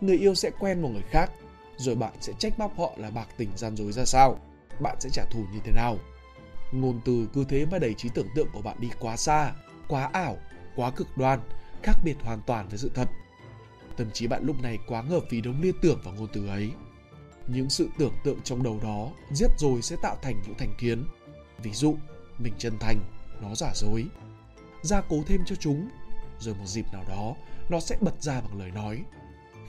[0.00, 1.30] người yêu sẽ quen một người khác,
[1.76, 4.38] rồi bạn sẽ trách móc họ là bạc tình gian dối ra sao,
[4.80, 5.98] bạn sẽ trả thù như thế nào.
[6.72, 9.52] Ngôn từ cứ thế mà đẩy trí tưởng tượng của bạn đi quá xa,
[9.88, 10.36] quá ảo,
[10.76, 11.40] quá cực đoan,
[11.82, 13.08] khác biệt hoàn toàn với sự thật.
[13.96, 16.70] Tâm trí bạn lúc này quá ngợp vì đống liên tưởng vào ngôn từ ấy.
[17.52, 21.04] Những sự tưởng tượng trong đầu đó giết rồi sẽ tạo thành những thành kiến.
[21.62, 21.96] Ví dụ,
[22.38, 23.00] mình chân thành,
[23.42, 24.06] nó giả dối.
[24.82, 25.88] Gia cố thêm cho chúng,
[26.38, 27.34] rồi một dịp nào đó
[27.70, 29.04] nó sẽ bật ra bằng lời nói.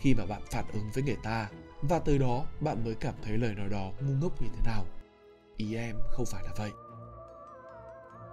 [0.02, 1.50] Khi mà bạn phản ứng với người ta,
[1.82, 4.86] và từ đó bạn mới cảm thấy lời nói đó ngu ngốc như thế nào.
[5.58, 6.72] Ý em không phải là vậy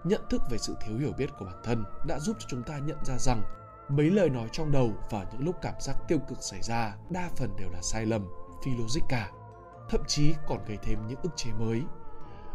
[0.04, 2.78] nhận thức về sự thiếu hiểu biết của bản thân đã giúp cho chúng ta
[2.78, 3.42] nhận ra rằng
[3.88, 7.30] mấy lời nói trong đầu và những lúc cảm giác tiêu cực xảy ra đa
[7.37, 8.28] phần đều là sai lầm
[8.64, 9.30] phi logic cả
[9.88, 11.83] thậm chí còn gây thêm những ức chế mới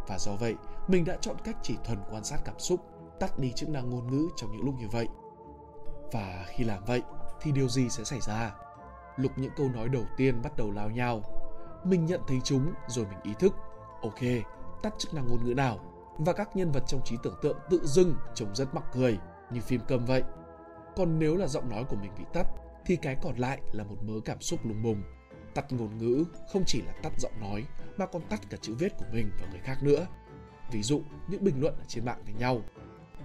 [0.08, 0.56] và do vậy,
[0.88, 2.80] mình đã chọn cách chỉ thuần quan sát cảm xúc,
[3.19, 5.08] tắt đi chức năng ngôn ngữ trong những lúc như vậy
[6.12, 7.02] và khi làm vậy,
[7.41, 8.56] thì điều gì sẽ xảy ra
[9.17, 11.22] lục những câu nói đầu tiên bắt đầu lao nhau,
[11.84, 13.56] mình nhận thấy chúng rồi mình ý thức,
[14.02, 14.19] ok,
[14.84, 15.80] tắt chức năng ngôn ngữ nào
[16.17, 19.19] và các nhân vật trong trí tưởng tượng tự dưng trông rất mắc cười,
[19.52, 20.24] như phim cầm vậy.
[20.96, 22.48] Còn nếu là giọng nói của mình bị tắt,
[22.86, 25.04] thì cái còn lại là một mớ cảm xúc lùng bùng.
[25.56, 27.63] Tắt ngôn ngữ không chỉ là tắt giọng nói
[27.98, 30.08] mà còn tắt cả chữ viết của mình và người khác nữa.
[30.72, 32.62] Ví dụ những bình luận ở trên mạng với nhau.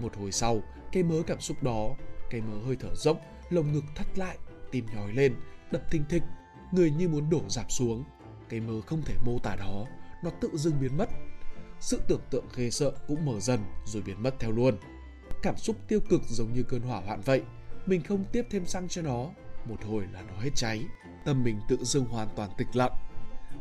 [0.00, 0.62] Một hồi sau,
[0.92, 1.96] cây mớ cảm xúc đó,
[2.30, 3.18] cây mớ hơi thở rộng,
[3.50, 4.38] lồng ngực thắt lại,
[4.70, 5.34] tim nhói lên,
[5.72, 6.22] đập thình thịch,
[6.72, 8.04] người như muốn đổ dạp xuống.
[8.48, 9.86] cây mớ không thể mô tả đó,
[10.24, 11.08] nó tự dưng biến mất
[11.80, 14.78] sự tưởng tượng ghê sợ cũng mở dần rồi biến mất theo luôn.
[15.42, 17.42] Cảm xúc tiêu cực giống như cơn hỏa hoạn vậy,
[17.86, 19.30] mình không tiếp thêm xăng cho nó,
[19.68, 20.86] một hồi là nó hết cháy.
[21.24, 22.92] Tâm mình tự dưng hoàn toàn tịch lặng.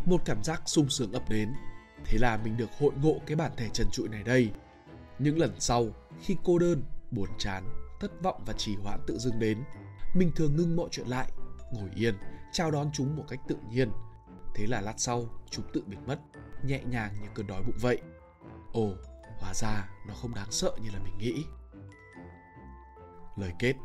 [0.06, 1.54] Một cảm giác sung sướng ập đến.
[2.06, 4.52] Thế là mình được hội ngộ cái bản thể trần trụi này đây.
[5.20, 5.88] Những lần sau,
[6.22, 7.64] khi cô đơn, buồn chán,
[8.00, 9.64] thất vọng và trì hoãn tự dưng đến,
[10.14, 11.32] mình thường ngưng mọi chuyện lại,
[11.74, 12.16] ngồi yên,
[12.52, 13.92] chào đón chúng một cách tự nhiên.
[14.56, 16.20] Thế là lát sau, chúng tự biến mất
[16.64, 18.02] nhẹ nhàng như cơn đói bụng vậy.
[18.74, 18.94] Ồ,
[19.40, 21.46] hóa ra nó không đáng sợ như là mình nghĩ.
[23.36, 23.76] Lời kết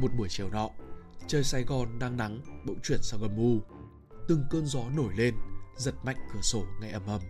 [0.00, 0.70] Một buổi chiều nọ,
[1.26, 3.60] trời Sài Gòn đang nắng bỗng chuyển sang âm u.
[4.28, 5.34] Từng cơn gió nổi lên,
[5.76, 7.20] giật mạnh cửa sổ nghe ầm ầm.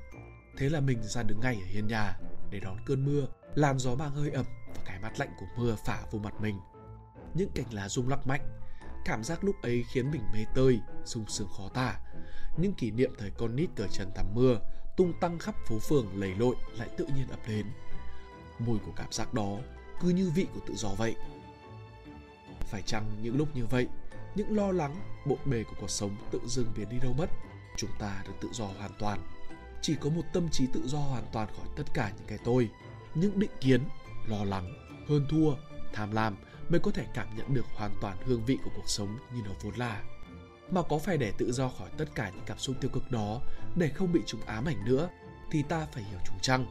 [0.56, 2.18] Thế là mình ra đứng ngay ở hiên nhà
[2.50, 5.76] để đón cơn mưa, làn gió mang hơi ẩm và cái mát lạnh của mưa
[5.86, 6.58] phả vô mặt mình.
[7.34, 8.60] Những cành lá rung lắc mạnh,
[9.04, 11.98] cảm giác lúc ấy khiến mình mê tơi, sung sướng khó tả
[12.56, 14.58] những kỷ niệm thời con nít cởi trần tắm mưa
[14.96, 17.66] tung tăng khắp phố phường lầy lội lại tự nhiên ập đến
[18.58, 19.58] mùi của cảm giác đó
[20.00, 21.14] cứ như vị của tự do vậy
[22.72, 23.86] phải chăng những lúc như vậy,
[24.34, 27.30] những lo lắng, bộn bề của cuộc sống tự dưng biến đi đâu mất,
[27.76, 29.20] chúng ta được tự do hoàn toàn
[29.82, 32.68] chỉ có một tâm trí tự do hoàn toàn khỏi tất cả những cái tôi,
[33.14, 33.80] những định kiến,
[34.26, 34.74] lo lắng,
[35.08, 35.54] hơn thua,
[35.92, 36.36] tham lam
[36.68, 39.50] mới có thể cảm nhận được hoàn toàn hương vị của cuộc sống như nó
[39.62, 40.02] vốn là.
[40.70, 43.40] Mà có phải để tự do khỏi tất cả những cảm xúc tiêu cực đó,
[43.76, 45.08] để không bị chúng ám ảnh nữa,
[45.50, 46.66] thì ta phải hiểu chúng chăng?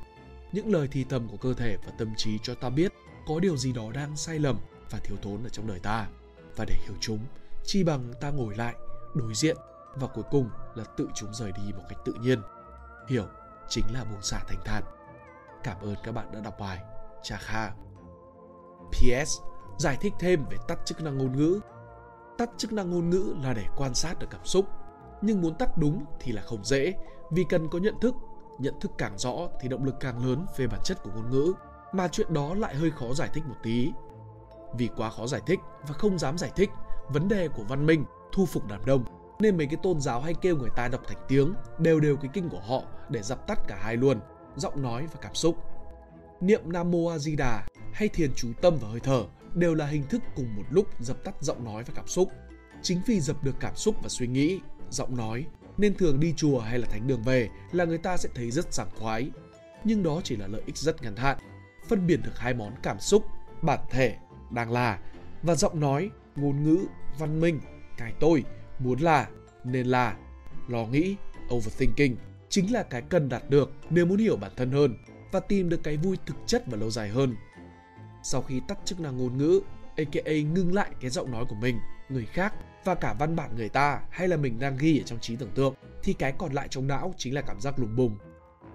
[0.51, 2.93] Những lời thì thầm của cơ thể và tâm trí cho ta biết
[3.27, 4.57] có điều gì đó đang sai lầm
[4.91, 6.07] và thiếu thốn ở trong đời ta.
[6.55, 7.19] Và để hiểu chúng,
[7.63, 8.75] chi bằng ta ngồi lại,
[9.15, 9.57] đối diện
[9.95, 12.41] và cuối cùng là tự chúng rời đi một cách tự nhiên.
[13.07, 13.25] Hiểu
[13.69, 14.83] chính là buông xả thanh thản.
[15.63, 16.79] Cảm ơn các bạn đã đọc bài.
[17.23, 17.71] Cha Kha.
[18.91, 19.39] PS.
[19.77, 21.59] Giải thích thêm về tắt chức năng ngôn ngữ.
[22.37, 24.65] Tắt chức năng ngôn ngữ là để quan sát được cảm xúc.
[25.21, 26.93] Nhưng muốn tắt đúng thì là không dễ
[27.31, 28.15] vì cần có nhận thức.
[28.59, 31.53] Nhận thức càng rõ thì động lực càng lớn về bản chất của ngôn ngữ.
[31.91, 33.91] Mà chuyện đó lại hơi khó giải thích một tí.
[34.77, 36.69] Vì quá khó giải thích và không dám giải thích
[37.09, 39.05] vấn đề của văn minh, thu phục đám đông.
[39.39, 42.29] Nên mấy cái tôn giáo hay kêu người ta đọc thành tiếng đều đều cái
[42.33, 44.19] kinh của họ để dập tắt cả hai luôn
[44.55, 45.57] giọng nói và cảm xúc.
[46.41, 49.23] Niệm nam mô a di đà hay thiền chú tâm và hơi thở
[49.55, 52.29] đều là hình thức cùng một lúc dập tắt giọng nói và cảm xúc.
[52.81, 55.45] Chính vì dập được cảm xúc và suy nghĩ giọng nói
[55.77, 58.73] nên thường đi chùa hay là thánh đường về là người ta sẽ thấy rất
[58.73, 59.31] sảng khoái.
[59.83, 61.37] Nhưng đó chỉ là lợi ích rất ngắn hạn
[61.87, 63.25] phân biệt được hai món cảm xúc
[63.61, 64.17] bản thể
[64.53, 64.99] đang là
[65.43, 66.85] và giọng nói ngôn ngữ
[67.19, 67.59] văn minh
[67.97, 68.43] cái tôi
[68.79, 69.27] muốn là,
[69.63, 70.15] nên là.
[70.67, 71.15] Lo nghĩ,
[71.53, 72.15] overthinking
[72.49, 74.97] chính là cái cần đạt được nếu muốn hiểu bản thân hơn
[75.31, 77.35] và tìm được cái vui thực chất và lâu dài hơn.
[78.23, 79.61] Sau khi tắt chức năng ngôn ngữ,
[79.97, 83.69] aka ngưng lại cái giọng nói của mình, người khác và cả văn bản người
[83.69, 86.67] ta hay là mình đang ghi ở trong trí tưởng tượng thì cái còn lại
[86.67, 88.17] trong não chính là cảm giác lùng bùng.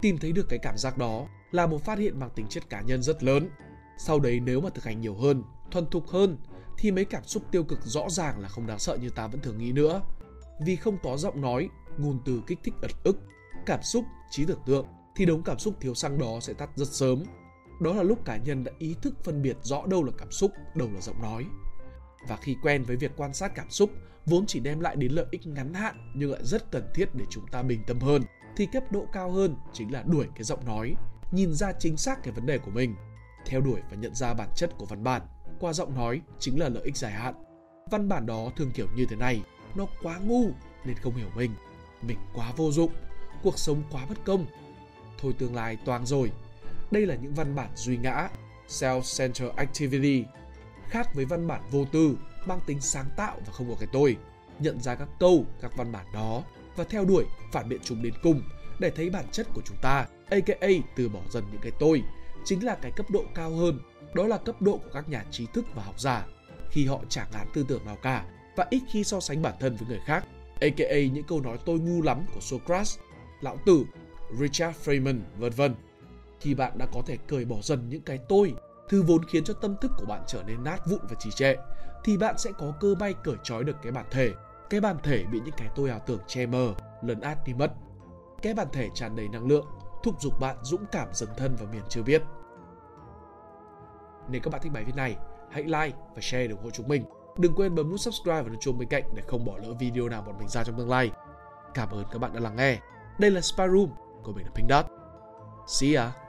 [0.01, 2.81] Tìm thấy được cái cảm giác đó là một phát hiện mang tính chất cá
[2.81, 3.49] nhân rất lớn.
[3.99, 5.43] Sau đấy nếu mà thực hành nhiều hơn,
[5.77, 6.37] thuần thục hơn
[6.79, 9.41] thì mấy cảm xúc tiêu cực rõ ràng là không đáng sợ như ta vẫn
[9.41, 10.03] thường nghĩ nữa.
[10.61, 13.19] Vì không có giọng nói, ngôn từ kích thích ật ức,
[13.67, 14.87] cảm xúc, trí tưởng tượng
[15.17, 17.25] thì đống cảm xúc thiếu xăng đó sẽ tắt rất sớm.
[17.81, 20.53] Đó là lúc cá nhân đã ý thức phân biệt rõ đâu là cảm xúc,
[20.75, 21.45] đâu là giọng nói.
[22.29, 23.91] Và khi quen với việc quan sát cảm xúc
[24.27, 27.25] vốn chỉ đem lại đến lợi ích ngắn hạn nhưng lại rất cần thiết để
[27.31, 28.23] chúng ta bình tâm hơn
[28.57, 30.95] thì cấp độ cao hơn chính là đuổi cái giọng nói,
[31.33, 32.95] nhìn ra chính xác cái vấn đề của mình,
[33.47, 35.23] theo đuổi và nhận ra bản chất của văn bản
[35.61, 37.35] qua giọng nói chính là lợi ích dài hạn.
[37.91, 39.43] Văn bản đó thường kiểu như thế này,
[39.75, 40.51] nó quá ngu
[40.85, 41.51] nên không hiểu mình,
[42.03, 42.93] mình quá vô dụng,
[43.43, 44.47] cuộc sống quá bất công.
[45.19, 46.31] Thôi tương lai toang rồi.
[46.91, 48.29] Đây là những văn bản duy ngã,
[48.69, 50.25] self-centered activity,
[50.89, 52.17] khác với văn bản vô tư,
[52.47, 54.17] mang tính sáng tạo và không có cái tôi.
[54.59, 56.43] Nhận ra các câu, các văn bản đó
[56.77, 58.43] và theo đuổi phản biện chúng đến cùng
[58.79, 60.67] để thấy bản chất của chúng ta, aka
[60.97, 62.03] từ bỏ dần những cái tôi,
[62.45, 63.79] chính là cái cấp độ cao hơn
[64.17, 66.27] đó là cấp độ của các nhà trí thức và học giả
[66.71, 68.25] khi họ chẳng ngán tư tưởng nào cả
[68.57, 70.25] và ít khi so sánh bản thân với người khác,
[70.61, 72.99] aka những câu nói tôi ngu lắm của Socrates,
[73.41, 73.85] Lão Tử,
[74.39, 75.75] Richard Feynman, vân vân.
[76.41, 78.55] Khi bạn đã có thể cởi bỏ dần những cái tôi,
[78.89, 81.55] thứ vốn khiến cho tâm thức của bạn trở nên nát vụn và trì trệ,
[82.05, 84.33] thì bạn sẽ có cơ bay cởi trói được cái bản thể.
[84.71, 87.73] Cái bản thể bị những cái tôi ảo tưởng che mờ, lấn át đi mất.
[88.43, 89.67] Cái bản thể tràn đầy năng lượng,
[90.03, 92.23] thúc giục bạn dũng cảm dấn thân vào miền chưa biết.
[94.29, 95.17] Nếu các bạn thích bài viết này,
[95.51, 97.05] hãy like và share để ủng hộ chúng mình.
[97.39, 100.09] Đừng quên bấm nút subscribe và nút chuông bên cạnh để không bỏ lỡ video
[100.09, 101.11] nào bọn mình ra trong tương lai.
[101.75, 102.79] Cảm ơn các bạn đã lắng nghe.
[103.19, 103.89] Đây là Spy Room
[104.23, 104.87] của mình là Pink Dot.
[105.67, 106.26] See ya!